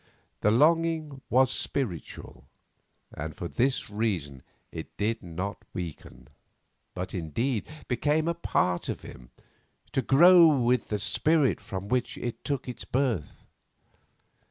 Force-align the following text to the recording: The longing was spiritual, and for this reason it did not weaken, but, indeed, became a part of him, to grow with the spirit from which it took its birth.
The 0.39 0.49
longing 0.49 1.21
was 1.29 1.51
spiritual, 1.51 2.45
and 3.13 3.35
for 3.35 3.47
this 3.47 3.87
reason 3.91 4.41
it 4.71 4.97
did 4.97 5.21
not 5.21 5.63
weaken, 5.75 6.27
but, 6.95 7.13
indeed, 7.13 7.67
became 7.87 8.27
a 8.27 8.33
part 8.33 8.89
of 8.89 9.03
him, 9.03 9.29
to 9.91 10.01
grow 10.01 10.47
with 10.47 10.87
the 10.87 10.97
spirit 10.97 11.61
from 11.61 11.87
which 11.87 12.17
it 12.17 12.43
took 12.43 12.67
its 12.67 12.83
birth. 12.83 13.45